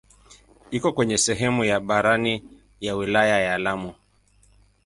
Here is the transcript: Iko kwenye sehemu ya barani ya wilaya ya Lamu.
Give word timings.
Iko 0.71 0.91
kwenye 0.93 1.17
sehemu 1.17 1.63
ya 1.65 1.79
barani 1.79 2.43
ya 2.79 2.95
wilaya 2.95 3.39
ya 3.39 3.57
Lamu. 3.57 3.93